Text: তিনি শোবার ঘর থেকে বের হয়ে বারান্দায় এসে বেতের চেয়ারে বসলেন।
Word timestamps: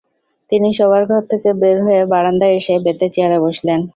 তিনি 0.51 0.69
শোবার 0.77 1.03
ঘর 1.05 1.21
থেকে 1.31 1.49
বের 1.61 1.77
হয়ে 1.85 2.01
বারান্দায় 2.13 2.55
এসে 2.59 2.73
বেতের 2.85 3.09
চেয়ারে 3.15 3.37
বসলেন। 3.45 3.79